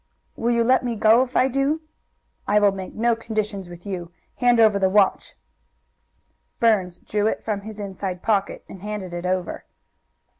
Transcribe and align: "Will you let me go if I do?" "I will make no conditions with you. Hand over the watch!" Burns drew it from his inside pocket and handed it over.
"Will 0.35 0.49
you 0.49 0.63
let 0.63 0.83
me 0.83 0.95
go 0.95 1.21
if 1.21 1.37
I 1.37 1.47
do?" 1.47 1.81
"I 2.47 2.59
will 2.59 2.71
make 2.71 2.95
no 2.95 3.15
conditions 3.15 3.69
with 3.69 3.85
you. 3.85 4.11
Hand 4.37 4.59
over 4.59 4.79
the 4.79 4.89
watch!" 4.89 5.35
Burns 6.59 6.97
drew 6.97 7.27
it 7.27 7.43
from 7.43 7.61
his 7.61 7.79
inside 7.79 8.23
pocket 8.23 8.65
and 8.67 8.81
handed 8.81 9.13
it 9.13 9.27
over. 9.27 9.63